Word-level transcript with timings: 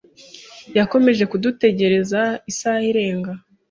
Yakomeje 0.77 1.23
kudutegereza 1.31 2.21
isaha 2.51 2.83
irenga. 2.91 3.31